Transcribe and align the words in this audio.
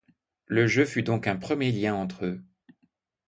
Le 0.47 0.65
jeu 0.65 0.83
fut 0.85 1.03
donc 1.03 1.27
un 1.27 1.35
premier 1.35 1.71
lien 1.71 1.93
entre 1.93 2.25
eux. 2.25 2.43